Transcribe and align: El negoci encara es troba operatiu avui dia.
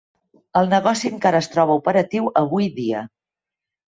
El 0.61 0.69
negoci 0.69 1.11
encara 1.15 1.41
es 1.45 1.49
troba 1.55 1.75
operatiu 1.81 2.31
avui 2.41 2.71
dia. 2.79 3.05